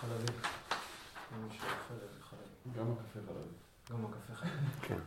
חלבי. 0.00 0.32
גם 2.76 2.92
הקפה 2.92 3.20
חלבי. 3.26 3.48
גם 3.90 4.04
הקפה 4.04 4.34
חלבי. 4.34 4.52
כן, 4.82 4.98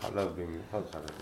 חלב 0.00 0.28
במיוחד 0.28 0.80
חלבי. 0.92 1.12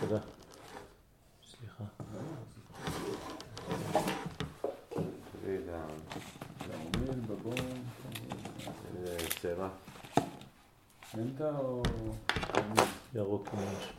תודה. 0.00 0.18
סליחה. 1.50 1.84
בבון, 7.28 7.54
הצבע. 9.26 9.68
מנטה 11.14 11.58
או... 11.58 11.82
ירוק 13.14 13.48
ממש. 13.54 13.92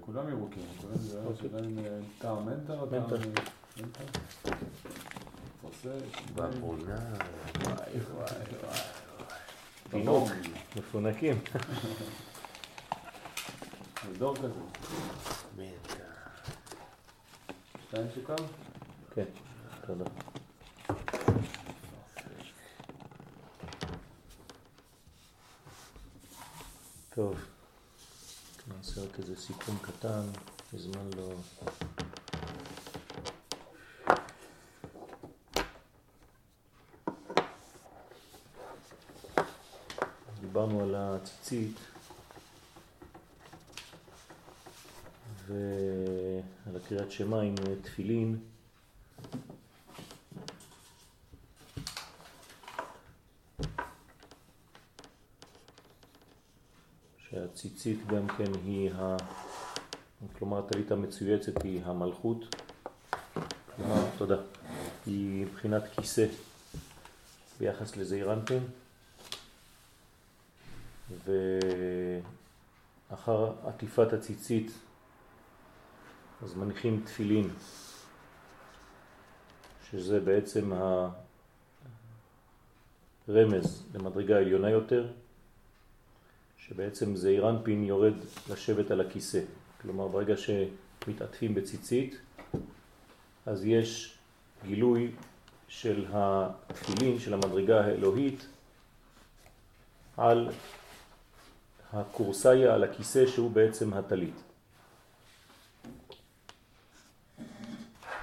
כולם 0.00 0.28
ירוקים, 0.28 0.62
כולם 0.80 0.97
זה 1.42 1.44
אוקיי. 1.44 1.60
השאלה 1.60 1.68
אם 1.68 1.78
אה, 1.78 1.98
טעם 2.18 2.46
מנטה 2.46 2.72
או 2.80 2.86
טעם... 2.86 3.02
מנטה. 3.02 3.16
מנטה? 3.76 4.00
פרסה, 5.62 5.88
בבונה. 6.34 6.98
וואי 7.64 8.00
וואי 8.14 8.26
וואי. 8.62 8.78
תינוק. 9.90 10.28
מפונקים. 10.76 11.38
זה 14.04 14.18
דור 14.18 14.36
כזה. 14.36 14.48
מנטה. 15.56 16.04
שתיים 17.88 18.06
סוכר? 18.14 18.36
כן, 19.14 19.24
תודה. 19.86 20.04
טוב, 27.14 27.34
נעשה 27.34 27.44
רק 27.44 27.46
איזה 27.46 27.57
סיכום 29.38 29.78
קטן, 29.82 30.22
מזמן 30.72 31.10
לא... 31.16 31.34
דיברנו 40.40 40.82
על 40.82 40.94
הציצית 40.94 41.76
ועל 45.46 46.76
הקריאת 46.76 47.10
שמע 47.10 47.40
עם 47.40 47.54
תפילין. 47.82 48.38
שהציצית 57.78 58.06
גם 58.06 58.28
כן 58.28 58.52
היא, 58.64 58.90
ה... 58.94 59.16
כלומר 60.38 60.58
הטלית 60.58 60.90
המצויצת 60.90 61.62
היא 61.62 61.80
המלכות, 61.84 62.56
כלומר, 63.76 64.04
תודה, 64.18 64.36
היא 65.06 65.46
מבחינת 65.46 65.82
כיסא 65.92 66.26
ביחס 67.58 67.96
לזעיר 67.96 68.32
אנפין, 68.32 68.62
ואחר 73.10 73.52
עטיפת 73.66 74.12
הציצית 74.12 74.72
אז 76.42 76.54
מניחים 76.54 77.02
תפילין, 77.06 77.50
שזה 79.90 80.20
בעצם 80.20 80.72
הרמז 83.28 83.82
למדרגה 83.94 84.36
העליונה 84.36 84.70
יותר, 84.70 85.12
שבעצם 86.68 87.16
זעיר 87.16 87.50
אנפין 87.50 87.84
יורד 87.84 88.14
לשבת 88.50 88.90
על 88.90 89.00
הכיסא. 89.00 89.40
כלומר, 89.82 90.08
ברגע 90.08 90.34
שמתעטפים 90.36 91.54
בציצית, 91.54 92.16
אז 93.46 93.64
יש 93.64 94.18
גילוי 94.66 95.10
של 95.68 96.06
התפילין, 96.12 97.18
של 97.18 97.34
המדרגה 97.34 97.84
האלוהית, 97.84 98.46
על 100.16 100.48
הקורסאיה, 101.92 102.74
על 102.74 102.84
הכיסא 102.84 103.26
שהוא 103.26 103.50
בעצם 103.50 103.94
הטלית. 103.94 104.34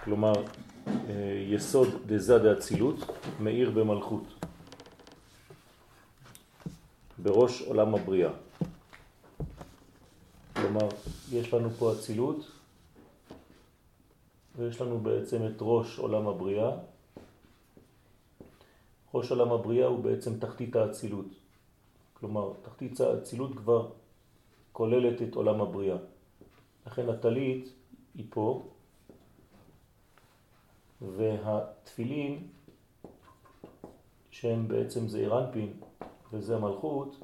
כלומר, 0.03 0.33
יסוד 1.49 1.87
דזה 2.05 2.37
דאצילות 2.37 2.99
מאיר 3.39 3.71
במלכות. 3.71 4.44
בראש 7.25 7.61
עולם 7.61 7.95
הבריאה. 7.95 8.31
כלומר, 10.53 10.89
יש 11.31 11.53
לנו 11.53 11.69
פה 11.69 11.93
אצילות, 11.93 12.51
ויש 14.55 14.81
לנו 14.81 14.99
בעצם 14.99 15.45
את 15.47 15.57
ראש 15.61 15.99
עולם 15.99 16.27
הבריאה. 16.27 16.71
ראש 19.13 19.31
עולם 19.31 19.51
הבריאה 19.51 19.87
הוא 19.87 20.03
בעצם 20.03 20.39
תחתית 20.39 20.75
האצילות. 20.75 21.25
כלומר, 22.13 22.53
תחתית 22.61 22.99
האצילות 22.99 23.51
כבר 23.57 23.89
כוללת 24.71 25.21
את 25.21 25.35
עולם 25.35 25.61
הבריאה. 25.61 25.97
לכן 26.87 27.09
הטלית 27.09 27.69
היא 28.15 28.25
פה, 28.29 28.69
והתפילין, 31.01 32.47
שהם 34.31 34.67
בעצם 34.67 35.07
זעיר 35.07 35.39
אנפין, 35.39 35.73
וזה 36.35 36.55
המלכות, 36.55 37.15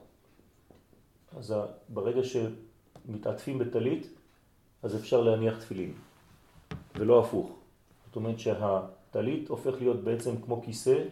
אז 1.38 1.56
ברגע 1.90 2.22
שמתעטפים 2.24 3.60
בטלית, 3.60 4.08
אז 4.84 4.96
אפשר 4.96 5.22
להניח 5.22 5.60
תפילין, 5.60 5.94
ולא 6.96 7.20
הפוך. 7.20 7.52
זאת 8.06 8.16
אומרת 8.16 8.40
שהטלית 8.40 9.50
הופך 9.50 9.74
להיות 9.80 10.04
בעצם 10.04 10.42
כמו 10.42 10.62
כיסא 10.64 11.04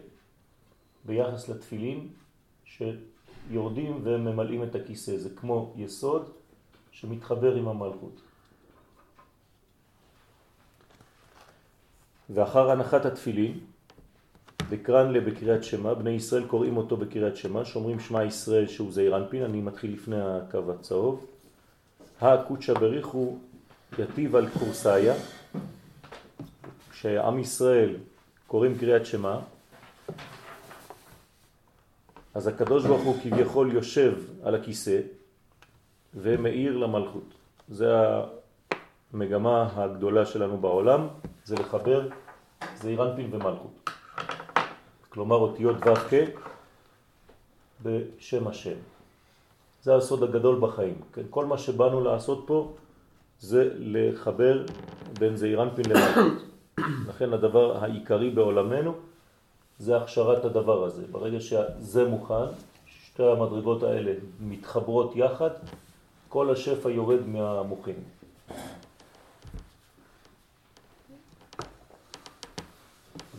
ביחס 1.06 1.50
לתפילין 1.50 2.08
שיורדים 2.66 4.02
וממלאים 4.04 4.64
את 4.64 4.76
הכיסא. 4.76 5.18
זה 5.18 5.30
כמו 5.36 5.74
יסוד 5.76 6.32
שמתחבר 6.92 7.56
עם 7.56 7.68
המלכות. 7.68 8.22
ואחר 12.30 12.72
הנחת 12.72 13.06
התפילין, 13.06 13.60
בקרן 14.70 15.12
לבקריאת 15.12 15.64
שמה, 15.64 15.94
בני 15.94 16.10
ישראל 16.10 16.48
קוראים 16.48 16.78
אותו 16.78 16.98
בקריאת 16.98 17.38
שמה, 17.38 17.66
שאומרים 17.66 18.00
שמה 18.00 18.24
ישראל 18.24 18.68
שהוא 18.68 18.92
זעיר 18.92 19.18
אנפין, 19.18 19.44
אני 19.44 19.62
מתחיל 19.62 19.94
לפני 19.94 20.22
הקו 20.22 20.72
הצהוב. 20.72 21.26
הקודשא 22.22 22.74
בריחו 22.74 23.38
יטיב 24.00 24.36
על 24.36 24.50
קורסאיה, 24.50 25.14
כשעם 26.92 27.40
ישראל 27.40 27.96
קוראים 28.48 28.78
קריאת 28.78 29.06
שמה, 29.06 29.40
אז 32.34 32.48
הקדוש 32.48 32.86
ברוך 32.86 33.02
הוא 33.02 33.16
כביכול 33.24 33.72
יושב 33.74 34.14
על 34.44 34.56
הכיסא 34.56 35.00
ומאיר 36.16 36.78
למלכות. 36.78 37.34
זה 37.70 37.88
המגמה 39.14 39.70
הגדולה 39.76 40.26
שלנו 40.26 40.58
בעולם, 40.58 41.08
זה 41.46 41.56
לחבר 41.56 42.10
זעיר 42.76 43.04
אנפין 43.04 43.30
ומלכות. 43.32 43.90
כלומר 45.10 45.36
אותיות 45.36 45.76
ו"ק 45.86 46.14
בשם 47.84 48.48
השם. 48.48 48.78
זה 49.84 49.96
הסוד 49.96 50.24
הגדול 50.24 50.60
בחיים. 50.60 50.96
כן? 51.14 51.22
כל 51.30 51.46
מה 51.46 51.58
שבאנו 51.58 52.04
לעשות 52.04 52.44
פה 52.48 52.74
זה 53.40 53.70
לחבר 53.80 54.66
בין 55.20 55.36
זעיר 55.36 55.64
אנפין 55.64 55.86
למלכות. 55.90 56.44
לכן 57.08 57.34
הדבר 57.34 57.78
העיקרי 57.78 58.30
בעולמנו 58.30 58.94
זה 59.80 59.98
הכשרת 59.98 60.46
הדבר 60.46 60.84
הזה. 60.84 61.04
ברגע 61.12 61.40
שזה 61.40 62.08
מוכן, 62.08 62.52
שתי 62.86 63.24
המדרגות 63.24 63.84
האלה 63.84 64.14
מתחברות 64.40 65.16
יחד, 65.16 65.50
כל 66.30 66.52
השפע 66.52 66.90
יורד 66.90 67.28
מהמוחים. 67.28 68.19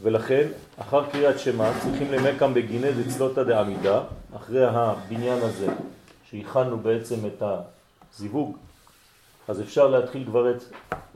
ולכן, 0.02 0.48
אחר 0.78 1.10
קריאת 1.10 1.38
שמה, 1.38 1.72
צריכים 1.82 2.12
למקם 2.12 2.54
בגיני 2.54 2.92
דצלותא 2.92 3.42
דעמידה, 3.42 4.02
אחרי 4.36 4.64
הבניין 4.64 5.38
הזה, 5.42 5.66
שהכנו 6.24 6.78
בעצם 6.78 7.26
את 7.26 7.42
הזיווג, 7.42 8.56
אז 9.48 9.60
אפשר 9.60 9.86
להתחיל 9.86 10.24
כבר 10.24 10.50
את 10.50 10.62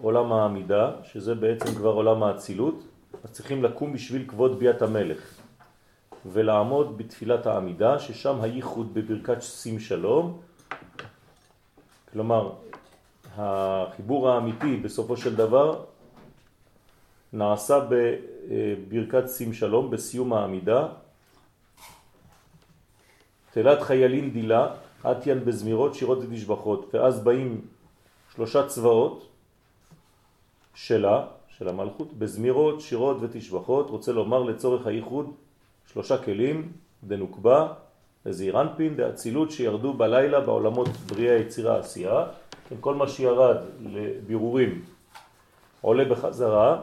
עולם 0.02 0.32
העמידה, 0.32 0.90
שזה 1.02 1.34
בעצם 1.34 1.74
כבר 1.74 1.92
עולם 1.92 2.22
האצילות, 2.22 2.82
אז 3.24 3.30
צריכים 3.32 3.64
לקום 3.64 3.92
בשביל 3.92 4.24
כבוד 4.28 4.58
ביאת 4.58 4.82
המלך, 4.82 5.34
ולעמוד 6.32 6.98
בתפילת 6.98 7.46
העמידה, 7.46 7.98
ששם 7.98 8.40
הייחוד 8.40 8.94
בברכת 8.94 9.42
שים 9.42 9.80
שלום, 9.80 10.40
כלומר, 12.12 12.52
החיבור 13.36 14.30
האמיתי 14.30 14.76
בסופו 14.76 15.16
של 15.16 15.36
דבר 15.36 15.84
נעשה 17.32 17.78
בברכת 18.48 19.28
שים 19.28 19.52
שלום, 19.52 19.90
בסיום 19.90 20.32
העמידה. 20.32 20.88
תלת 23.50 23.82
חיילין 23.82 24.30
דילה, 24.30 24.74
עטיין 25.04 25.44
בזמירות, 25.44 25.94
שירות 25.94 26.18
ותשבחות, 26.18 26.94
ואז 26.94 27.24
באים 27.24 27.60
שלושה 28.34 28.66
צבאות, 28.66 29.28
שלה, 30.74 31.26
של 31.48 31.68
המלכות, 31.68 32.12
בזמירות, 32.12 32.80
שירות 32.80 33.16
ותשבחות, 33.20 33.90
רוצה 33.90 34.12
לומר 34.12 34.42
לצורך 34.42 34.86
הייחוד 34.86 35.30
שלושה 35.92 36.18
כלים, 36.18 36.72
דנוקבה, 37.04 37.72
דזעירנפין, 38.26 38.96
דאצילות 38.96 39.50
שירדו 39.50 39.92
בלילה 39.92 40.40
בעולמות 40.40 40.88
בריאה, 40.88 41.34
יצירה, 41.34 41.78
עשייה. 41.78 42.26
כן, 42.68 42.76
כל 42.80 42.94
מה 42.94 43.08
שירד 43.08 43.56
לבירורים 43.80 44.82
עולה 45.80 46.04
בחזרה, 46.04 46.80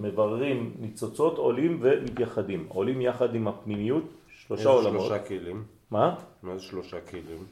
מבררים 0.00 0.74
ניצוצות, 0.80 1.38
עולים 1.38 1.78
ומתייחדים. 1.80 2.66
עולים 2.68 3.00
יחד 3.00 3.34
עם 3.34 3.48
הפנימיות, 3.48 4.04
שלושה 4.28 4.60
איזה 4.60 4.70
עולמות. 4.70 5.06
שלושה 5.06 5.24
כלים? 5.24 5.64
מה? 5.90 6.14
מה 6.42 6.56
זה 6.56 6.62
שלושה 6.62 7.00
כלים? 7.00 7.44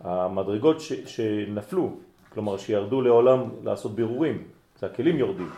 המדרגות 0.00 0.80
ש, 0.80 0.92
שנפלו, 0.92 1.96
כלומר 2.32 2.56
שירדו 2.56 3.02
לעולם 3.02 3.44
לעשות 3.62 3.94
בירורים, 3.94 4.42
זה 4.78 4.86
הכלים 4.86 5.16
יורדים. 5.16 5.48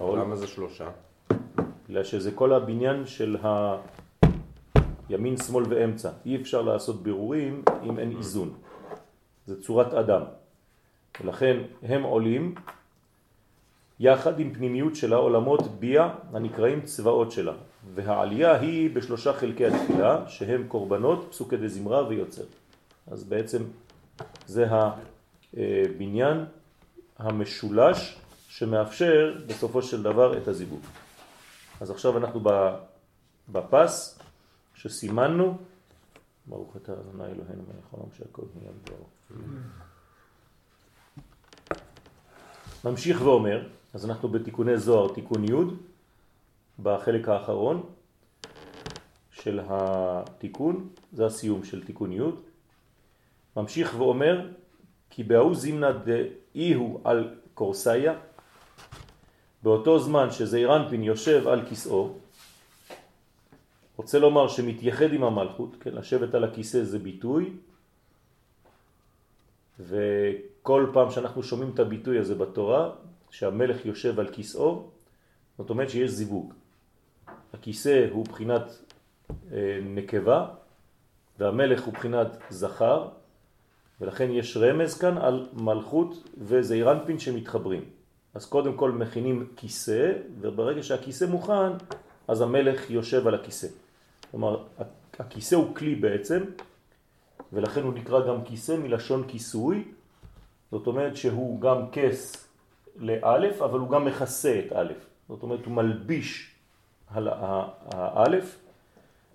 אבל 0.00 0.18
למה 0.18 0.36
זה 0.36 0.46
שלושה? 0.46 0.88
בגלל 1.88 2.04
שזה 2.04 2.32
כל 2.32 2.52
הבניין 2.52 3.06
של 3.06 3.36
הימין, 5.08 5.36
שמאל 5.36 5.64
ואמצע. 5.68 6.10
אי 6.26 6.36
אפשר 6.36 6.62
לעשות 6.62 7.02
בירורים 7.02 7.62
אם 7.84 7.98
אין 7.98 8.16
איזון. 8.16 8.50
זה 9.46 9.62
צורת 9.62 9.94
אדם. 9.94 10.22
ולכן 11.20 11.56
הם 11.82 12.02
עולים 12.02 12.54
יחד 14.02 14.40
עם 14.40 14.54
פנימיות 14.54 14.96
של 14.96 15.12
העולמות 15.12 15.60
ביה 15.78 16.14
הנקראים 16.32 16.80
צבאות 16.80 17.32
שלה. 17.32 17.52
והעלייה 17.94 18.60
היא 18.60 18.94
בשלושה 18.94 19.32
חלקי 19.32 19.66
התפילה 19.66 20.28
שהם 20.28 20.68
קורבנות, 20.68 21.26
פסוקי 21.30 21.56
דזמרה 21.56 22.08
ויוצר. 22.08 22.42
אז 23.06 23.24
בעצם 23.24 23.62
זה 24.46 24.66
הבניין 24.70 26.44
המשולש 27.18 28.18
שמאפשר 28.48 29.34
בסופו 29.46 29.82
של 29.82 30.02
דבר 30.02 30.38
את 30.38 30.48
הזיווג. 30.48 30.80
אז 31.80 31.90
עכשיו 31.90 32.18
אנחנו 32.18 32.40
בפס 33.48 34.18
שסימנו, 34.74 35.56
ברוך 36.46 36.76
אתה 36.76 36.92
אדוני 36.92 37.24
אלוהינו 37.24 37.62
מלך 37.68 37.84
העולם 37.92 38.08
שהכל 38.18 38.42
נהיה 38.54 38.70
בדברו. 38.82 39.06
ממשיך 42.84 43.22
ואומר, 43.22 43.66
אז 43.94 44.06
אנחנו 44.06 44.28
בתיקוני 44.28 44.78
זוהר, 44.78 45.14
תיקון 45.14 45.44
י' 45.44 45.52
בחלק 46.82 47.28
האחרון 47.28 47.82
של 49.30 49.60
התיקון, 49.68 50.88
זה 51.12 51.26
הסיום 51.26 51.64
של 51.64 51.84
תיקון 51.84 52.12
י', 52.12 52.20
ממשיך 53.56 53.94
ואומר, 53.98 54.48
כי 55.10 55.24
בהוא 55.24 55.54
זימנה 55.54 55.92
דאי 55.92 56.74
הוא 56.74 57.00
על 57.04 57.34
קורסאיה, 57.54 58.14
באותו 59.62 59.98
זמן 59.98 60.30
שזעירנפין 60.30 61.02
יושב 61.02 61.48
על 61.48 61.66
כיסאו, 61.68 62.12
רוצה 63.96 64.18
לומר 64.18 64.48
שמתייחד 64.48 65.12
עם 65.12 65.24
המלכות, 65.24 65.76
כן, 65.80 65.94
לשבת 65.94 66.34
על 66.34 66.44
הכיסא 66.44 66.84
זה 66.84 66.98
ביטוי, 66.98 67.50
וכל 69.80 70.90
פעם 70.92 71.10
שאנחנו 71.10 71.42
שומעים 71.42 71.70
את 71.74 71.78
הביטוי 71.78 72.18
הזה 72.18 72.34
בתורה, 72.34 72.90
שהמלך 73.32 73.86
יושב 73.86 74.20
על 74.20 74.28
כיסאו, 74.28 74.88
זאת 75.58 75.70
אומרת 75.70 75.90
שיש 75.90 76.10
זיווג. 76.10 76.52
הכיסא 77.52 78.06
הוא 78.10 78.24
בחינת 78.24 78.62
אה, 79.52 79.80
נקבה, 79.82 80.46
והמלך 81.38 81.82
הוא 81.82 81.94
בחינת 81.94 82.26
זכר, 82.50 83.08
ולכן 84.00 84.30
יש 84.30 84.56
רמז 84.56 84.98
כאן 84.98 85.18
על 85.18 85.48
מלכות 85.52 86.28
וזעירנפין 86.38 87.18
שמתחברים. 87.18 87.84
אז 88.34 88.46
קודם 88.46 88.76
כל 88.76 88.90
מכינים 88.90 89.48
כיסא, 89.56 90.12
וברגע 90.40 90.82
שהכיסא 90.82 91.24
מוכן, 91.24 91.72
אז 92.28 92.40
המלך 92.40 92.90
יושב 92.90 93.26
על 93.26 93.34
הכיסא. 93.34 93.68
כלומר, 94.30 94.64
הכיסא 95.18 95.54
הוא 95.54 95.74
כלי 95.74 95.94
בעצם, 95.94 96.44
ולכן 97.52 97.82
הוא 97.82 97.94
נקרא 97.94 98.26
גם 98.28 98.44
כיסא 98.44 98.76
מלשון 98.76 99.28
כיסוי, 99.28 99.84
זאת 100.70 100.86
אומרת 100.86 101.16
שהוא 101.16 101.60
גם 101.60 101.78
כס 101.92 102.48
לאלף, 102.96 103.62
אבל 103.62 103.78
הוא 103.78 103.90
גם 103.90 104.04
מכסה 104.04 104.60
את 104.66 104.72
אלף. 104.72 105.06
זאת 105.28 105.42
אומרת, 105.42 105.66
הוא 105.66 105.74
מלביש 105.74 106.54
על 107.06 107.28
האלף, 107.32 108.58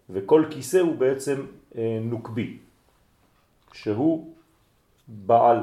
וכל 0.10 0.46
כיסא 0.50 0.78
הוא 0.78 0.96
בעצם 0.96 1.46
אה, 1.76 2.00
נוקבי, 2.02 2.58
שהוא 3.74 4.34
בעל 5.08 5.60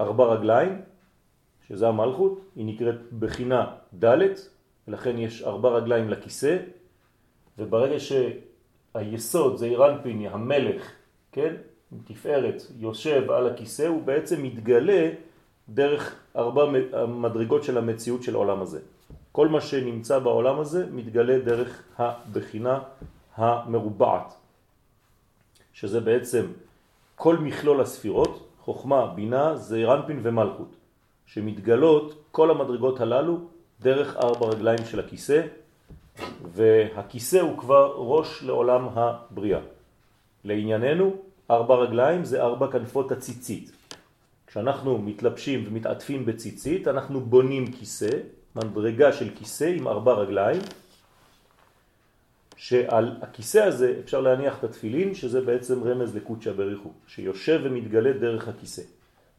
ארבע 0.00 0.24
רגליים, 0.24 0.80
שזה 1.68 1.88
המלכות, 1.88 2.40
היא 2.56 2.66
נקראת 2.66 3.12
בחינה 3.18 3.74
ד', 4.04 4.18
ולכן 4.88 5.18
יש 5.18 5.42
ארבע 5.42 5.68
רגליים 5.68 6.10
לכיסא, 6.10 6.56
וברגע 7.58 7.96
שהיסוד 8.00 9.56
זה 9.56 9.66
אירנפין, 9.66 10.26
המלך, 10.26 10.92
כן, 11.32 11.54
תפארת, 12.04 12.62
יושב 12.78 13.30
על 13.30 13.46
הכיסא, 13.46 13.82
הוא 13.82 14.02
בעצם 14.02 14.42
מתגלה 14.42 15.10
דרך 15.68 16.14
ארבע 16.36 16.64
מדרגות 17.06 17.64
של 17.64 17.78
המציאות 17.78 18.22
של 18.22 18.34
העולם 18.34 18.62
הזה. 18.62 18.80
כל 19.32 19.48
מה 19.48 19.60
שנמצא 19.60 20.18
בעולם 20.18 20.60
הזה 20.60 20.86
מתגלה 20.92 21.38
דרך 21.38 21.82
הבחינה 21.98 22.78
המרובעת, 23.36 24.34
שזה 25.72 26.00
בעצם 26.00 26.46
כל 27.14 27.36
מכלול 27.36 27.80
הספירות, 27.80 28.48
חוכמה, 28.60 29.06
בינה, 29.06 29.56
זעירנפין 29.56 30.20
ומלכות, 30.22 30.76
שמתגלות 31.26 32.14
כל 32.30 32.50
המדרגות 32.50 33.00
הללו 33.00 33.38
דרך 33.80 34.16
ארבע 34.16 34.46
רגליים 34.46 34.84
של 34.84 35.00
הכיסא, 35.00 35.42
והכיסא 36.52 37.36
הוא 37.36 37.58
כבר 37.58 37.94
ראש 37.96 38.42
לעולם 38.42 38.88
הבריאה. 38.94 39.60
לענייננו, 40.44 41.12
ארבע 41.50 41.74
רגליים 41.74 42.24
זה 42.24 42.42
ארבע 42.42 42.72
כנפות 42.72 43.12
הציצית. 43.12 43.72
כשאנחנו 44.52 44.98
מתלבשים 44.98 45.64
ומתעטפים 45.66 46.26
בציצית, 46.26 46.88
אנחנו 46.88 47.20
בונים 47.20 47.72
כיסא, 47.72 48.10
מדרגה 48.56 49.12
של 49.12 49.28
כיסא 49.34 49.64
עם 49.64 49.88
ארבע 49.88 50.12
רגליים, 50.12 50.60
שעל 52.56 53.16
הכיסא 53.22 53.58
הזה 53.58 53.96
אפשר 54.04 54.20
להניח 54.20 54.58
את 54.58 54.64
התפילין, 54.64 55.14
שזה 55.14 55.40
בעצם 55.40 55.84
רמז 55.84 56.16
לקודשא 56.16 56.52
בריחו, 56.52 56.92
שיושב 57.06 57.60
ומתגלה 57.64 58.12
דרך 58.12 58.48
הכיסא. 58.48 58.82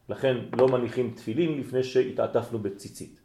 לכן 0.10 0.38
לא 0.58 0.68
מניחים 0.68 1.14
תפילין 1.16 1.60
לפני 1.60 1.84
שהתעטפנו 1.84 2.60
בציצית. 2.60 3.20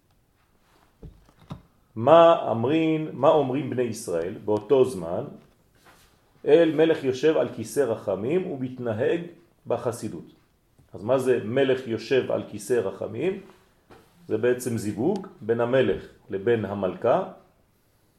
מה 1.96 2.50
אמרים, 2.50 3.08
מה 3.12 3.28
אומרים 3.28 3.70
בני 3.70 3.82
ישראל 3.82 4.34
באותו 4.44 4.84
זמן? 4.84 5.24
אל 6.46 6.72
מלך 6.74 7.04
יושב 7.04 7.36
על 7.36 7.48
כיסא 7.56 7.80
רחמים 7.80 8.46
ומתנהג 8.46 9.20
בחסידות. 9.66 10.37
אז 10.98 11.04
מה 11.04 11.18
זה 11.18 11.40
מלך 11.44 11.86
יושב 11.86 12.30
על 12.30 12.42
כיסא 12.50 12.74
רחמים? 12.74 13.40
זה 14.28 14.38
בעצם 14.38 14.78
זיווג 14.78 15.26
בין 15.40 15.60
המלך 15.60 16.02
לבין 16.30 16.64
המלכה, 16.64 17.22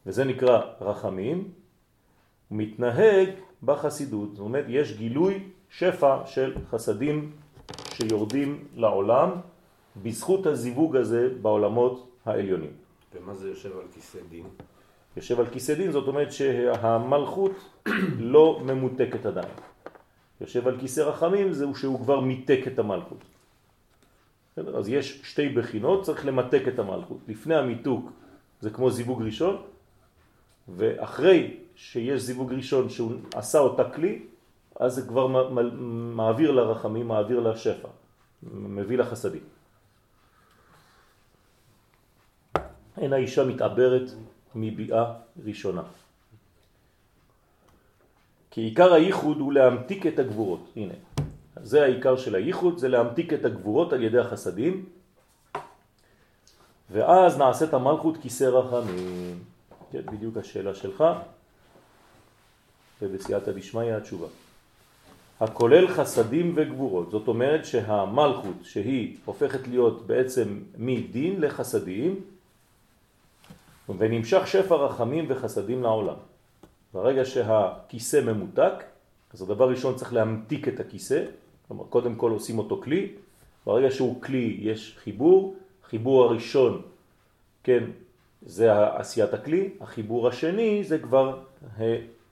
וזה 0.06 0.24
נקרא 0.24 0.62
רחמים, 0.82 1.52
מתנהג 2.52 3.30
בחסידות. 3.64 4.36
זאת 4.36 4.40
אומרת, 4.40 4.66
יש 4.68 4.98
גילוי 4.98 5.44
שפע 5.70 6.26
של 6.26 6.56
חסדים 6.70 7.32
שיורדים 7.94 8.68
לעולם 8.76 9.30
בזכות 10.04 10.46
הזיווג 10.46 10.96
הזה 10.96 11.30
בעולמות 11.42 12.12
העליונים. 12.26 12.72
ומה 13.16 13.34
זה 13.34 13.50
יושב 13.50 13.78
על 13.78 13.86
כיסא 13.94 14.20
דין? 14.30 14.46
יושב 15.18 15.40
על 15.40 15.48
כיסא 15.48 15.74
דין, 15.74 15.92
זאת 15.92 16.08
אומרת 16.08 16.32
שהמלכות 16.32 17.52
לא 18.20 18.62
ממותקת 18.66 19.26
עדיין. 19.26 19.69
יושב 20.42 20.68
על 20.68 20.80
כיסא 20.80 21.02
רחמים 21.02 21.54
זהו 21.54 21.76
שהוא 21.76 22.00
כבר 22.00 22.20
מיתק 22.20 22.60
את 22.68 22.80
המלכות. 22.80 23.24
אז 24.76 24.90
יש 24.90 25.22
שתי 25.24 25.50
בחינות, 25.50 26.04
צריך 26.04 26.26
למתק 26.26 26.64
את 26.68 26.80
המלכות. 26.80 27.18
לפני 27.28 27.56
המיתוק 27.56 28.12
זה 28.62 28.70
כמו 28.70 28.92
זיווג 28.92 29.22
ראשון, 29.22 29.62
ואחרי 30.68 31.58
שיש 31.76 32.22
זיווג 32.22 32.54
ראשון 32.54 32.90
שהוא 32.90 33.12
עשה 33.36 33.60
אותה 33.60 33.90
כלי, 33.90 34.26
אז 34.80 34.96
זה 34.96 35.08
כבר 35.08 35.28
מעביר 36.16 36.52
לרחמים, 36.52 37.08
מעביר 37.08 37.40
לשפע, 37.40 37.88
מביא 38.44 38.98
לחסדים. 38.98 39.44
אין 42.98 43.14
האישה 43.14 43.46
מתעברת 43.46 44.12
מביאה 44.56 45.14
ראשונה. 45.46 45.84
כי 48.60 48.64
עיקר 48.64 48.94
הייחוד 48.94 49.40
הוא 49.40 49.54
להמתיק 49.54 50.08
את 50.08 50.20
הגבורות. 50.20 50.72
הנה, 50.76 50.94
זה 51.64 51.84
העיקר 51.84 52.18
של 52.18 52.36
הייחוד, 52.36 52.78
זה 52.78 52.88
להמתיק 52.88 53.34
את 53.34 53.46
הגבורות 53.46 53.94
על 53.94 54.04
ידי 54.04 54.20
החסדים, 54.20 54.86
ואז 56.92 57.38
נעשית 57.38 57.74
המלכות 57.74 58.18
כיסא 58.18 58.44
רחמים. 58.44 59.40
כן, 59.92 60.02
בדיוק 60.06 60.38
השאלה 60.38 60.76
שלך, 60.76 61.04
ובסייעתא 63.02 63.52
דשמיא 63.52 63.94
התשובה. 63.94 64.28
הכולל 65.40 65.88
חסדים 65.88 66.54
וגבורות. 66.56 67.12
זאת 67.12 67.28
אומרת 67.28 67.66
שהמלכות 67.66 68.58
שהיא 68.64 69.18
הופכת 69.26 69.68
להיות 69.68 70.08
בעצם 70.08 70.60
מדין 70.78 71.42
לחסדים 71.42 72.20
ונמשך 73.98 74.48
שפע 74.48 74.76
רחמים 74.76 75.26
וחסדים 75.28 75.84
לעולם. 75.84 76.20
ברגע 76.94 77.26
שהכיסא 77.26 78.22
ממותק, 78.22 78.74
אז 79.34 79.42
הדבר 79.42 79.70
ראשון 79.70 79.96
צריך 79.96 80.14
להמתיק 80.14 80.68
את 80.68 80.80
הכיסא, 80.80 81.26
כלומר 81.68 81.84
קודם 81.90 82.16
כל 82.16 82.32
עושים 82.32 82.58
אותו 82.58 82.82
כלי, 82.84 83.12
ברגע 83.66 83.92
שהוא 83.92 84.22
כלי 84.22 84.58
יש 84.60 84.98
חיבור, 85.04 85.56
חיבור 85.84 86.24
הראשון, 86.24 86.82
כן, 87.64 87.84
זה 88.42 88.88
עשיית 88.96 89.34
הכלי, 89.34 89.70
החיבור 89.82 90.28
השני 90.28 90.84
זה 90.84 91.00
כבר 91.00 91.40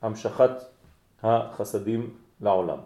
המשכת 0.01 0.51
החסדים 1.23 2.09
לעולם. 2.41 2.79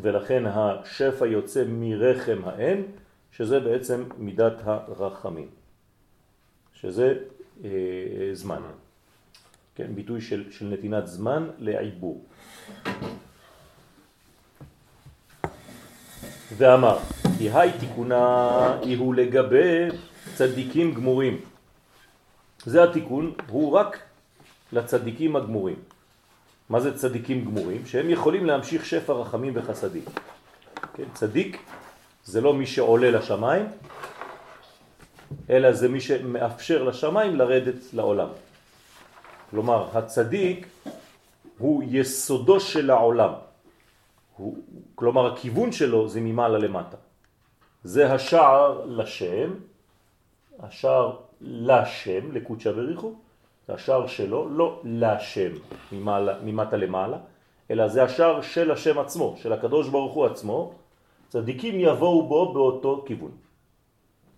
ולכן 0.00 0.46
השפע 0.46 1.26
יוצא 1.26 1.64
מרחם 1.68 2.40
האם, 2.44 2.82
שזה 3.32 3.60
בעצם 3.60 4.04
מידת 4.18 4.54
הרחמים, 4.64 5.48
שזה 6.74 7.14
אה, 7.64 7.70
זמן. 8.32 8.62
כן, 9.74 9.94
ביטוי 9.94 10.20
של, 10.20 10.44
של 10.50 10.66
נתינת 10.66 11.06
זמן 11.06 11.50
לעיבור. 11.58 12.24
ואמר, 16.56 16.98
כי 17.38 17.50
היי 17.50 17.72
תיקונה 17.80 18.78
הוא 18.98 19.14
לגבי 19.14 19.88
צדיקים 20.34 20.94
גמורים. 20.94 21.40
זה 22.64 22.84
התיקון, 22.84 23.32
הוא 23.48 23.72
רק 23.72 23.98
לצדיקים 24.72 25.36
הגמורים. 25.36 25.76
מה 26.68 26.80
זה 26.80 26.98
צדיקים 26.98 27.44
גמורים? 27.44 27.86
שהם 27.86 28.10
יכולים 28.10 28.46
להמשיך 28.46 28.86
שפע 28.86 29.12
רחמים 29.12 29.52
וחסדים. 29.56 30.04
כן, 30.94 31.04
צדיק 31.14 31.58
זה 32.24 32.40
לא 32.40 32.54
מי 32.54 32.66
שעולה 32.66 33.10
לשמיים, 33.10 33.66
אלא 35.50 35.72
זה 35.72 35.88
מי 35.88 36.00
שמאפשר 36.00 36.82
לשמיים 36.82 37.36
לרדת 37.36 37.80
לעולם. 37.92 38.28
כלומר, 39.52 39.88
הצדיק 39.92 40.66
הוא 41.58 41.82
יסודו 41.86 42.60
של 42.60 42.90
העולם. 42.90 43.32
הוא, 44.36 44.56
כלומר, 44.94 45.32
הכיוון 45.32 45.72
שלו 45.72 46.08
זה 46.08 46.20
ממעלה 46.20 46.58
למטה. 46.58 46.96
זה 47.84 48.12
השער 48.12 48.84
לשם, 48.86 49.54
השער 50.58 51.16
לשם, 51.40 52.32
לקודשא 52.32 52.72
בריחו, 52.72 53.12
זה 53.68 53.74
השער 53.74 54.06
שלו, 54.06 54.48
לא 54.48 54.80
לשם, 54.84 55.52
ממעלה, 55.92 56.34
ממטה 56.44 56.76
למעלה, 56.76 57.18
אלא 57.70 57.88
זה 57.88 58.02
השער 58.02 58.40
של 58.40 58.70
השם 58.70 58.98
עצמו, 58.98 59.36
של 59.36 59.52
הקדוש 59.52 59.88
ברוך 59.88 60.14
הוא 60.14 60.26
עצמו, 60.26 60.72
צדיקים 61.28 61.80
יבואו 61.80 62.28
בו 62.28 62.52
באותו 62.52 63.04
כיוון. 63.06 63.30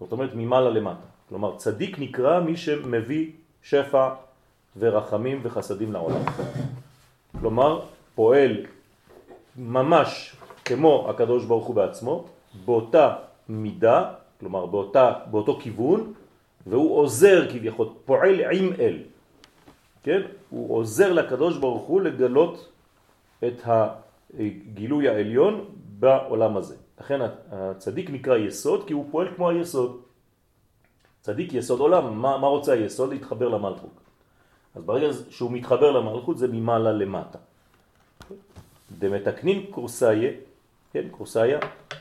זאת 0.01 0.13
אומרת 0.13 0.31
ממעלה 0.35 0.71
למטה. 0.71 1.07
כלומר 1.29 1.57
צדיק 1.57 1.99
נקרא 1.99 2.41
מי 2.41 2.57
שמביא 2.57 3.31
שפע 3.63 4.24
ורחמים 4.77 5.41
וחסדים 5.43 5.93
לעולם. 5.93 6.23
כלומר 7.41 7.81
פועל 8.15 8.67
ממש 9.57 10.37
כמו 10.65 11.07
הקדוש 11.11 11.45
ברוך 11.45 11.67
הוא 11.67 11.77
בעצמו, 11.77 12.25
באותה 12.65 13.17
מידה, 13.49 14.13
כלומר 14.41 14.67
באותה, 14.67 15.13
באותו 15.31 15.59
כיוון, 15.61 16.13
והוא 16.67 16.99
עוזר 16.99 17.51
כביכול, 17.51 17.89
פועל 18.05 18.41
עם 18.53 18.73
אל. 18.79 18.99
כן? 20.03 20.21
הוא 20.51 20.77
עוזר 20.77 21.13
לקדוש 21.13 21.59
ברוך 21.59 21.83
הוא 21.83 22.01
לגלות 22.01 22.69
את 23.45 23.63
הגילוי 23.65 25.09
העליון 25.09 25.65
בעולם 25.99 26.57
הזה. 26.57 26.77
לכן 27.01 27.21
הצדיק 27.51 28.11
נקרא 28.11 28.37
יסוד 28.37 28.87
כי 28.87 28.93
הוא 28.93 29.07
פועל 29.11 29.29
כמו 29.37 29.51
היסוד. 29.51 30.01
צדיק 31.21 31.55
יסוד 31.55 31.81
עולם, 31.81 32.21
מה, 32.21 32.39
מה 32.39 32.47
רוצה 32.47 32.73
היסוד? 32.73 33.11
להתחבר 33.11 33.49
למלכות. 33.49 34.01
אז 34.75 34.83
ברגע 34.83 35.07
שהוא 35.31 35.53
מתחבר 35.53 35.91
למלכות 35.91 36.39
זה 36.39 36.49
ממעלה 36.49 36.93
למטה. 36.93 37.39
דמתקנים 38.99 39.67
קורסאיה, 39.71 40.33
כן, 40.93 41.09
קורסאיה, 41.11 41.59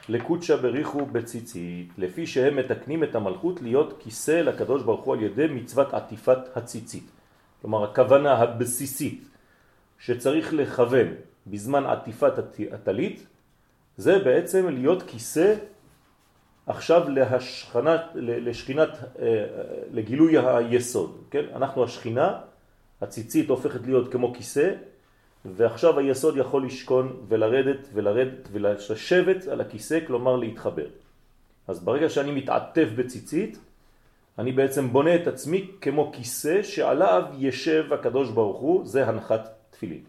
לקודשה 0.09 0.57
בריחו 0.57 1.05
בציצית, 1.05 1.89
לפי 1.97 2.27
שהם 2.27 2.55
מתקנים 2.55 3.03
את 3.03 3.15
המלכות 3.15 3.61
להיות 3.61 3.93
כיסא 3.99 4.31
לקדוש 4.31 4.83
ברוך 4.83 5.05
הוא 5.05 5.13
על 5.13 5.21
ידי 5.21 5.47
מצוות 5.47 5.93
עטיפת 5.93 6.57
הציצית. 6.57 7.11
כלומר 7.61 7.83
הכוונה 7.83 8.33
הבסיסית 8.33 9.23
שצריך 9.99 10.53
לכוון 10.53 11.07
בזמן 11.47 11.85
עטיפת 11.85 12.33
הטלית 12.71 13.27
זה 13.97 14.19
בעצם 14.19 14.69
להיות 14.69 15.03
כיסא 15.03 15.55
עכשיו 16.67 17.09
להשכנת, 17.09 18.01
לשכינת, 18.15 18.89
אה, 19.19 19.45
לגילוי 19.91 20.37
היסוד, 20.37 21.17
כן? 21.31 21.45
אנחנו 21.55 21.83
השכינה, 21.83 22.39
הציצית 23.03 23.49
הופכת 23.49 23.85
להיות 23.85 24.11
כמו 24.11 24.33
כיסא 24.33 24.73
ועכשיו 25.45 25.99
היסוד 25.99 26.37
יכול 26.37 26.65
לשכון 26.65 27.25
ולרדת 27.27 27.87
ולרדת 27.93 28.47
ולשבת 28.51 29.47
על 29.47 29.61
הכיסא, 29.61 29.99
כלומר 30.07 30.35
להתחבר. 30.35 30.87
אז 31.67 31.79
ברגע 31.79 32.09
שאני 32.09 32.31
מתעטף 32.31 32.87
בציצית, 32.95 33.59
אני 34.39 34.51
בעצם 34.51 34.89
בונה 34.89 35.15
את 35.15 35.27
עצמי 35.27 35.71
כמו 35.81 36.11
כיסא 36.13 36.63
שעליו 36.63 37.23
ישב 37.37 37.93
הקדוש 37.93 38.29
ברוך 38.29 38.59
הוא, 38.59 38.85
זה 38.85 39.07
הנחת 39.07 39.49
תפילין. 39.69 40.03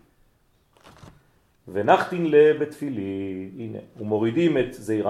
ונחתין 1.68 2.30
לה 2.30 2.52
בתפילין, 2.60 3.50
הנה, 3.58 3.78
ומורידים 3.96 4.58
את 4.58 4.74
זעיר 4.74 5.08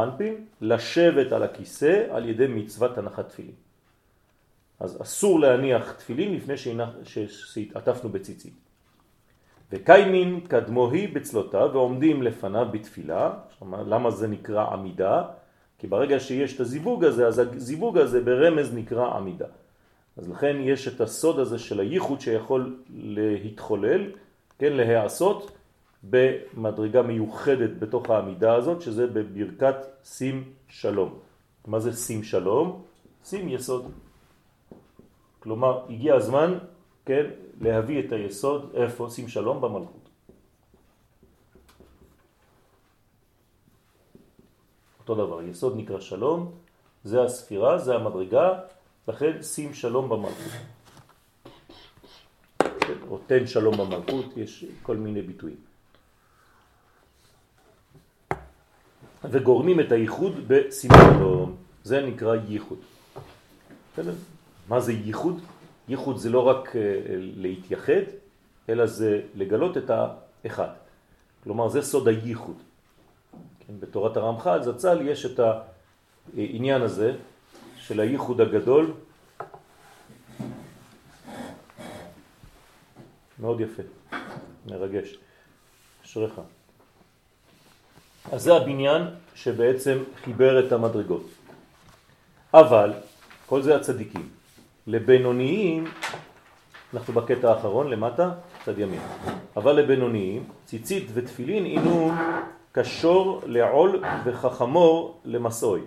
לשבת 0.60 1.32
על 1.32 1.42
הכיסא 1.42 2.04
על 2.10 2.28
ידי 2.28 2.46
מצוות 2.46 2.98
הנחת 2.98 3.28
תפילין. 3.28 3.63
אז 4.80 5.02
אסור 5.02 5.40
להניח 5.40 5.92
תפילין 5.92 6.34
לפני 6.34 6.54
שהתעטפנו 7.26 8.08
בציצית. 8.08 8.54
וקיימין 9.72 10.40
קדמוהי 10.40 11.06
בצלותה 11.06 11.66
ועומדים 11.72 12.22
לפניו 12.22 12.68
בתפילה, 12.72 13.32
למה 13.62 14.10
זה 14.10 14.28
נקרא 14.28 14.66
עמידה? 14.72 15.22
כי 15.78 15.86
ברגע 15.86 16.20
שיש 16.20 16.54
את 16.54 16.60
הזיווג 16.60 17.04
הזה, 17.04 17.26
אז 17.26 17.38
הזיווג 17.38 17.98
הזה 17.98 18.20
ברמז 18.20 18.74
נקרא 18.74 19.06
עמידה. 19.16 19.46
אז 20.16 20.30
לכן 20.30 20.56
יש 20.60 20.88
את 20.88 21.00
הסוד 21.00 21.38
הזה 21.38 21.58
של 21.58 21.80
הייחוד 21.80 22.20
שיכול 22.20 22.76
להתחולל, 22.90 24.10
כן, 24.58 24.72
להיעשות 24.72 25.50
במדרגה 26.04 27.02
מיוחדת 27.02 27.70
בתוך 27.78 28.10
העמידה 28.10 28.54
הזאת, 28.54 28.82
שזה 28.82 29.06
בברכת 29.06 29.76
שים 30.04 30.44
שלום. 30.68 31.18
מה 31.66 31.80
זה 31.80 31.92
שים 31.92 32.22
שלום? 32.22 32.82
שים 33.24 33.48
יסוד. 33.48 33.92
כלומר, 35.44 35.84
הגיע 35.88 36.14
הזמן, 36.14 36.58
כן, 37.04 37.24
להביא 37.60 38.00
את 38.00 38.12
היסוד, 38.12 38.70
איפה? 38.74 39.10
שים 39.10 39.28
שלום 39.28 39.60
במלכות. 39.60 40.08
אותו 45.00 45.14
דבר, 45.14 45.42
יסוד 45.42 45.76
נקרא 45.76 46.00
שלום, 46.00 46.52
זה 47.04 47.22
הספירה, 47.22 47.78
זה 47.78 47.94
המדרגה, 47.94 48.60
לכן 49.08 49.42
שים 49.42 49.74
שלום 49.74 50.08
במלכות. 50.08 50.52
כן, 52.58 52.98
או 53.08 53.18
תן 53.26 53.46
שלום 53.46 53.76
במלכות, 53.76 54.36
יש 54.36 54.64
כל 54.82 54.96
מיני 54.96 55.22
ביטויים. 55.22 55.60
וגורמים 59.24 59.80
את 59.80 59.92
הייחוד 59.92 60.32
בשים 60.48 60.90
שלום, 60.90 61.56
זה 61.82 62.00
נקרא 62.00 62.34
ייחוד. 62.48 62.78
מה 64.68 64.80
זה 64.80 64.92
ייחוד? 64.92 65.40
ייחוד 65.88 66.16
זה 66.16 66.30
לא 66.30 66.40
רק 66.40 66.76
אה, 66.76 66.80
להתייחד, 67.18 68.04
אלא 68.68 68.86
זה 68.86 69.20
לגלות 69.34 69.76
את 69.76 69.90
האחד. 69.90 70.68
כלומר 71.44 71.68
זה 71.68 71.82
סוד 71.82 72.08
הייחוד. 72.08 72.56
כן, 73.66 73.72
בתורת 73.80 74.16
הרמח"ל 74.16 74.62
זצ"ל 74.62 75.08
יש 75.08 75.26
את 75.26 75.40
העניין 76.36 76.82
הזה 76.82 77.12
של 77.76 78.00
הייחוד 78.00 78.40
הגדול. 78.40 78.92
מאוד 83.38 83.60
יפה, 83.60 83.82
מרגש, 84.66 85.16
אשריך. 86.04 86.40
אז 88.32 88.42
זה 88.42 88.56
הבניין 88.56 89.02
שבעצם 89.34 89.98
חיבר 90.24 90.66
את 90.66 90.72
המדרגות. 90.72 91.26
אבל, 92.54 92.92
כל 93.46 93.62
זה 93.62 93.76
הצדיקים. 93.76 94.28
לבינוניים, 94.86 95.84
אנחנו 96.94 97.14
בקטע 97.14 97.50
האחרון 97.50 97.90
למטה, 97.90 98.30
צד 98.64 98.78
ימין. 98.78 99.00
אבל 99.56 99.72
לבינוניים, 99.72 100.42
ציצית 100.64 101.10
ותפילין 101.14 101.64
עינון 101.64 102.14
קשור 102.72 103.40
לעול 103.46 104.02
וחכמור 104.24 105.20
למסוי. 105.24 105.80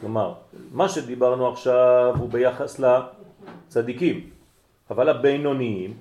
כלומר, 0.00 0.34
מה 0.72 0.88
שדיברנו 0.88 1.48
עכשיו 1.48 2.14
הוא 2.18 2.28
ביחס 2.28 2.80
לצדיקים, 2.80 4.30
אבל 4.90 5.08
הבינוניים, 5.08 5.94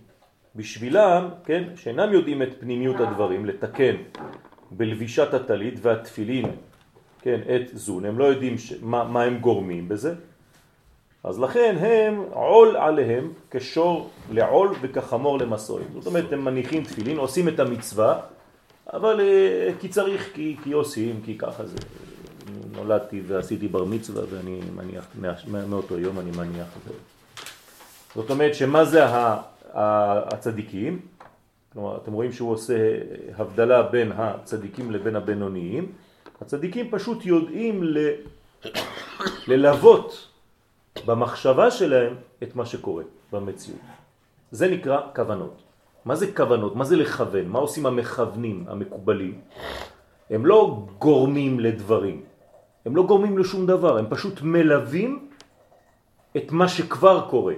בשבילם, 0.55 1.29
כן, 1.45 1.63
שאינם 1.75 2.13
יודעים 2.13 2.41
את 2.41 2.49
פנימיות 2.59 2.99
הדברים, 2.99 3.45
לתקן 3.45 3.95
בלבישת 4.71 5.33
הטלית 5.33 5.73
והתפילין, 5.81 6.45
כן, 7.21 7.39
את 7.55 7.77
זון, 7.77 8.05
הם 8.05 8.19
לא 8.19 8.23
יודעים. 8.23 8.55
מה, 8.81 9.03
מה 9.03 9.23
הם 9.23 9.37
גורמים 9.39 9.89
בזה, 9.89 10.15
אז 11.23 11.39
לכן 11.39 11.75
הם 11.79 12.23
עול 12.31 12.77
עליהם 12.77 13.31
כשור 13.51 14.09
לעול 14.31 14.75
וכחמור 14.81 15.39
למסועים. 15.39 15.87
זאת 15.93 16.07
אומרת, 16.07 16.33
הם 16.33 16.45
מניחים 16.45 16.83
תפילין, 16.83 17.17
עושים 17.17 17.47
את 17.47 17.59
המצווה, 17.59 18.19
אבל 18.93 19.21
אה, 19.21 19.71
כי 19.79 19.89
צריך, 19.89 20.29
כי, 20.33 20.57
כי 20.63 20.71
עושים, 20.71 21.21
כי 21.25 21.37
ככה 21.37 21.65
זה. 21.65 21.77
נולדתי 22.71 23.21
ועשיתי 23.27 23.67
בר 23.67 23.85
מצווה 23.85 24.23
ואני 24.29 24.59
מניח, 24.75 25.05
מאותו 25.69 25.99
יום 25.99 26.19
אני 26.19 26.31
מניח. 26.37 26.67
זאת 28.15 28.29
אומרת 28.29 28.55
שמה 28.55 28.85
זה 28.85 29.05
הצדיקים? 29.73 30.99
כלומר, 31.73 31.97
אתם 31.97 32.13
רואים 32.13 32.31
שהוא 32.31 32.51
עושה 32.51 32.75
הבדלה 33.37 33.83
בין 33.83 34.11
הצדיקים 34.15 34.91
לבין 34.91 35.15
הבינוניים. 35.15 35.91
הצדיקים 36.41 36.91
פשוט 36.91 37.25
יודעים 37.25 37.83
ל... 37.83 37.97
ללוות 39.47 40.27
במחשבה 41.05 41.71
שלהם 41.71 42.13
את 42.43 42.55
מה 42.55 42.65
שקורה 42.65 43.03
במציאות. 43.31 43.79
זה 44.51 44.67
נקרא 44.67 45.01
כוונות. 45.15 45.63
מה 46.05 46.15
זה 46.15 46.31
כוונות? 46.31 46.75
מה 46.75 46.83
זה 46.83 46.95
לכוון? 46.95 47.47
מה 47.47 47.59
עושים 47.59 47.85
המכוונים, 47.85 48.65
המקובלים? 48.67 49.39
הם 50.29 50.45
לא 50.45 50.79
גורמים 50.99 51.59
לדברים, 51.59 52.21
הם 52.85 52.95
לא 52.95 53.03
גורמים 53.03 53.37
לשום 53.37 53.65
דבר, 53.65 53.97
הם 53.97 54.05
פשוט 54.09 54.41
מלווים 54.41 55.29
את 56.37 56.51
מה 56.51 56.67
שכבר 56.67 57.27
קורה. 57.29 57.53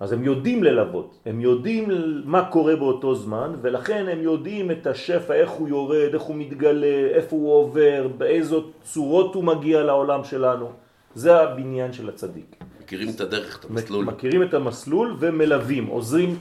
אז 0.00 0.12
הם 0.12 0.24
יודעים 0.24 0.64
ללוות, 0.64 1.18
הם 1.26 1.40
יודעים 1.40 1.88
מה 2.24 2.50
קורה 2.50 2.76
באותו 2.76 3.14
זמן, 3.14 3.52
ולכן 3.62 4.08
הם 4.08 4.20
יודעים 4.20 4.70
את 4.70 4.86
השפע, 4.86 5.34
איך 5.34 5.50
הוא 5.50 5.68
יורד, 5.68 6.10
איך 6.14 6.22
הוא 6.22 6.36
מתגלה, 6.36 7.06
איפה 7.14 7.36
הוא 7.36 7.52
עובר, 7.52 8.08
באיזו 8.18 8.64
צורות 8.82 9.34
הוא 9.34 9.44
מגיע 9.44 9.82
לעולם 9.82 10.24
שלנו. 10.24 10.83
זה 11.14 11.40
הבניין 11.40 11.92
של 11.92 12.08
הצדיק. 12.08 12.56
מכירים 12.80 13.08
את 13.08 13.20
הדרך, 13.20 13.58
את 13.58 13.70
המסלול. 13.70 14.04
מכירים 14.04 14.42
את 14.42 14.54
המסלול 14.54 15.16
ומלווים, 15.20 15.86
עוזרים 15.86 16.38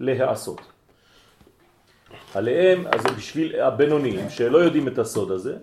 להעשות. 0.00 0.60
עליהם, 2.34 2.86
אז 2.86 3.00
בשביל 3.16 3.60
הבינוניים 3.60 4.30
שלא 4.30 4.58
יודעים 4.58 4.88
את 4.88 4.98
הסוד 4.98 5.30
הזה, 5.30 5.56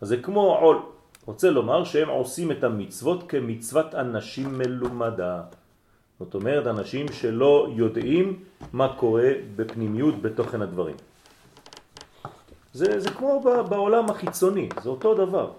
אז 0.00 0.08
זה 0.08 0.16
כמו 0.16 0.56
עול. 0.56 0.78
רוצה 1.26 1.50
לומר 1.50 1.84
שהם 1.84 2.08
עושים 2.08 2.50
את 2.50 2.64
המצוות 2.64 3.24
כמצוות 3.28 3.94
אנשים 3.94 4.58
מלומדה. 4.58 5.42
זאת 6.18 6.34
אומרת, 6.34 6.66
אנשים 6.66 7.06
שלא 7.12 7.68
יודעים 7.76 8.44
מה 8.72 8.94
קורה 8.96 9.30
בפנימיות 9.56 10.22
בתוכן 10.22 10.62
הדברים. 10.62 10.96
זה, 12.72 13.00
זה 13.00 13.10
כמו 13.10 13.40
בעולם 13.68 14.10
החיצוני, 14.10 14.68
זה 14.82 14.88
אותו 14.88 15.14
דבר. 15.14 15.50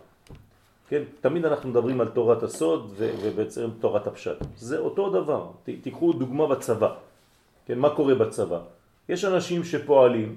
כן? 0.93 1.03
תמיד 1.21 1.45
אנחנו 1.45 1.69
מדברים 1.69 2.01
על 2.01 2.07
תורת 2.07 2.43
הסוד 2.43 2.93
ובעצם 2.97 3.69
תורת 3.79 4.07
הפשט. 4.07 4.37
זה 4.57 4.77
אותו 4.77 5.09
דבר. 5.09 5.47
ת, 5.63 5.69
תיקחו 5.81 6.13
דוגמה 6.13 6.47
בצבא. 6.47 6.93
כן? 7.65 7.79
מה 7.79 7.89
קורה 7.89 8.15
בצבא? 8.15 8.59
יש 9.09 9.25
אנשים 9.25 9.63
שפועלים, 9.63 10.35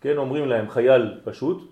כן? 0.00 0.16
אומרים 0.16 0.48
להם 0.48 0.70
חייל 0.70 1.20
פשוט, 1.24 1.64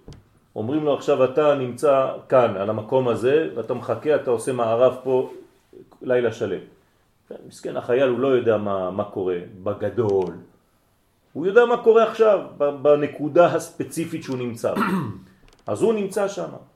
אומרים 0.56 0.84
לו 0.84 0.94
עכשיו 0.94 1.24
אתה 1.24 1.54
נמצא 1.54 2.12
כאן 2.28 2.56
על 2.56 2.70
המקום 2.70 3.08
הזה 3.08 3.48
ואתה 3.54 3.74
מחכה, 3.74 4.14
אתה 4.14 4.30
עושה 4.30 4.52
מערב 4.52 4.96
פה 5.02 5.32
לילה 6.02 6.32
שלם. 6.32 6.60
כן, 7.28 7.34
מסכן 7.48 7.76
החייל 7.76 8.08
הוא 8.08 8.18
לא 8.18 8.28
יודע 8.28 8.56
מה, 8.56 8.90
מה 8.90 9.04
קורה 9.04 9.38
בגדול, 9.62 10.32
הוא 11.32 11.46
יודע 11.46 11.64
מה 11.64 11.76
קורה 11.76 12.02
עכשיו 12.08 12.40
בנקודה 12.82 13.46
הספציפית 13.46 14.22
שהוא 14.22 14.36
נמצא. 14.36 14.74
אז 15.66 15.82
הוא 15.82 15.94
נמצא 15.94 16.28
שם. 16.28 16.73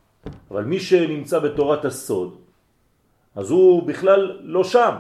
אבל 0.51 0.65
מי 0.65 0.81
שנמצא 0.81 1.39
בתורת 1.39 1.85
הסוד, 1.85 2.37
אז 3.37 3.51
הוא 3.51 3.83
בכלל 3.83 4.39
לא 4.43 4.65
שם. 4.65 4.95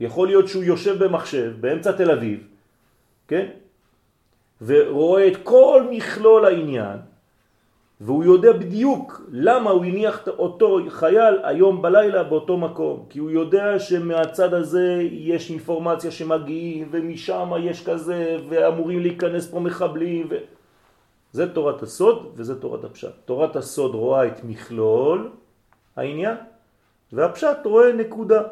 יכול 0.00 0.28
להיות 0.28 0.48
שהוא 0.48 0.64
יושב 0.64 1.04
במחשב 1.04 1.52
באמצע 1.60 1.92
תל 1.92 2.10
אביב, 2.10 2.46
כן? 3.28 3.46
ורואה 4.62 5.28
את 5.28 5.36
כל 5.42 5.86
מכלול 5.90 6.44
העניין, 6.44 6.98
והוא 8.00 8.24
יודע 8.24 8.52
בדיוק 8.52 9.22
למה 9.30 9.70
הוא 9.70 9.84
הניח 9.84 10.28
אותו 10.28 10.78
חייל 10.88 11.34
היום 11.42 11.82
בלילה 11.82 12.22
באותו 12.22 12.58
מקום. 12.58 13.04
כי 13.08 13.18
הוא 13.18 13.30
יודע 13.30 13.78
שמהצד 13.78 14.54
הזה 14.54 15.02
יש 15.10 15.50
אינפורמציה 15.50 16.10
שמגיעים, 16.10 16.88
ומשם 16.90 17.50
יש 17.60 17.84
כזה, 17.84 18.36
ואמורים 18.48 19.00
להיכנס 19.00 19.50
פה 19.50 19.60
מחבלים. 19.60 20.26
ו... 20.30 20.36
זה 21.32 21.54
תורת 21.54 21.82
הסוד 21.82 22.32
וזה 22.34 22.60
תורת 22.60 22.84
הפשט. 22.84 23.12
תורת 23.24 23.56
הסוד 23.56 23.94
רואה 23.94 24.26
את 24.26 24.44
מכלול 24.44 25.30
העניין, 25.96 26.36
והפשט 27.12 27.56
רואה 27.64 27.92
נקודה. 27.92 28.42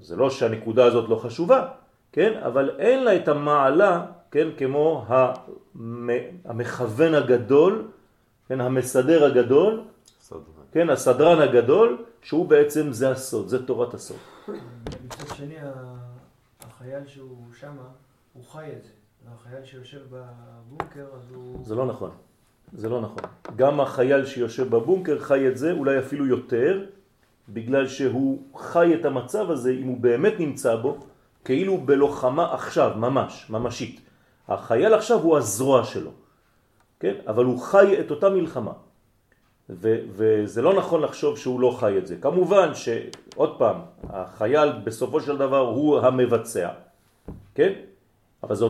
זה 0.00 0.16
לא 0.16 0.30
שהנקודה 0.30 0.84
הזאת 0.84 1.08
לא 1.08 1.16
חשובה, 1.16 1.68
כן? 2.12 2.40
אבל 2.46 2.70
אין 2.78 3.04
לה 3.04 3.16
את 3.16 3.28
המעלה, 3.28 4.06
כן? 4.30 4.48
כמו 4.56 5.06
המכוון 6.44 7.14
הגדול, 7.14 7.88
כן? 8.48 8.60
המסדר 8.60 9.24
הגדול, 9.24 9.82
סדרן. 10.20 10.42
כן? 10.72 10.90
הסדרן 10.90 11.42
הגדול, 11.42 12.04
שהוא 12.22 12.48
בעצם 12.48 12.92
זה 12.92 13.10
הסוד, 13.10 13.48
זה 13.48 13.66
תורת 13.66 13.94
הסוד. 13.94 14.16
מצד 15.04 15.34
שני, 15.34 15.56
החייל 16.60 17.06
שהוא 17.06 17.38
שמה, 17.60 17.88
הוא 18.32 18.44
חי 18.44 18.66
את 18.78 18.84
זה. 18.84 18.99
החייל 19.28 19.64
שיושב 19.64 20.00
בבונקר 20.10 21.06
אז 21.14 21.32
הוא... 21.34 21.58
זה 21.64 21.74
לא 21.74 21.86
נכון. 21.86 22.10
זה 22.72 22.88
לא 22.88 23.00
נכון. 23.00 23.22
גם 23.56 23.80
החייל 23.80 24.26
שיושב 24.26 24.70
בבונקר 24.70 25.18
חי 25.18 25.48
את 25.48 25.56
זה, 25.58 25.72
אולי 25.72 25.98
אפילו 25.98 26.26
יותר, 26.26 26.84
בגלל 27.48 27.88
שהוא 27.88 28.42
חי 28.56 28.94
את 28.94 29.04
המצב 29.04 29.50
הזה, 29.50 29.70
אם 29.70 29.86
הוא 29.86 30.00
באמת 30.00 30.32
נמצא 30.38 30.76
בו, 30.76 30.98
כאילו 31.44 31.78
בלוחמה 31.78 32.54
עכשיו, 32.54 32.92
ממש, 32.96 33.46
ממשית. 33.50 34.00
החייל 34.48 34.94
עכשיו 34.94 35.18
הוא 35.18 35.38
הזרוע 35.38 35.84
שלו, 35.84 36.10
כן? 37.00 37.14
אבל 37.26 37.44
הוא 37.44 37.60
חי 37.60 38.00
את 38.00 38.10
אותה 38.10 38.30
מלחמה. 38.30 38.72
ו- 39.70 39.98
וזה 40.10 40.62
לא 40.62 40.74
נכון 40.74 41.00
לחשוב 41.02 41.38
שהוא 41.38 41.60
לא 41.60 41.76
חי 41.80 41.98
את 41.98 42.06
זה. 42.06 42.16
כמובן 42.16 42.74
שעוד 42.74 43.58
פעם, 43.58 43.76
החייל 44.08 44.72
בסופו 44.84 45.20
של 45.20 45.36
דבר 45.36 45.58
הוא 45.58 45.98
המבצע, 45.98 46.68
כן? 47.54 47.72
אבל 48.42 48.54
זה 48.54 48.58